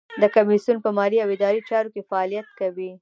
[0.21, 2.91] د کمیسیون په مالي او اداري چارو کې فعالیت کوي.